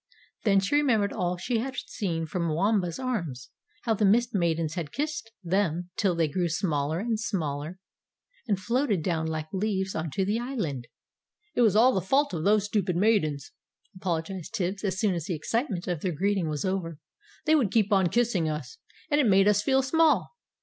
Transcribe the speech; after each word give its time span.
Then 0.45 0.59
she 0.59 0.77
remembered 0.77 1.13
all 1.13 1.37
she 1.37 1.59
had 1.59 1.75
seen 1.75 2.25
from 2.25 2.49
Waomba's 2.49 2.97
arms 2.97 3.51
how 3.83 3.93
the 3.93 4.03
Mist 4.03 4.33
Maidens 4.33 4.73
had 4.73 4.91
kissed 4.91 5.29
them 5.43 5.91
till 5.95 6.15
they 6.15 6.27
grew 6.27 6.49
smaller 6.49 6.97
and 6.99 7.19
smaller 7.19 7.77
and 8.47 8.59
floated 8.59 9.03
down 9.03 9.27
like 9.27 9.47
leaves 9.53 9.93
on 9.93 10.09
to 10.15 10.25
the 10.25 10.39
island. 10.39 10.87
"It 11.53 11.61
was 11.61 11.75
all 11.75 11.93
the 11.93 12.01
fault 12.01 12.33
of 12.33 12.43
those 12.43 12.65
stupid 12.65 12.95
Maidens!" 12.95 13.51
apologised 13.95 14.55
Tibbs, 14.55 14.83
as 14.83 14.99
soon 14.99 15.13
as 15.13 15.25
the 15.25 15.35
excitement 15.35 15.87
of 15.87 16.01
their 16.01 16.13
greeting 16.13 16.49
was 16.49 16.65
over. 16.65 16.97
"They 17.45 17.53
would 17.53 17.69
keep 17.69 17.93
on 17.93 18.09
kissing 18.09 18.49
us! 18.49 18.79
And 19.11 19.21
it 19.21 19.27
made 19.27 19.47
us 19.47 19.61
feel 19.61 19.83
small! 19.83 20.31